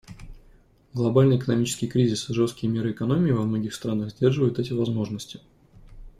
Глобальный 0.95 1.37
экономический 1.37 1.85
кризис 1.85 2.27
и 2.27 2.33
жесткие 2.33 2.73
меры 2.73 2.91
экономии 2.91 3.29
во 3.29 3.43
многих 3.43 3.71
странах 3.75 4.09
сдерживают 4.09 4.57
эти 4.57 4.73
возможности. 4.73 5.41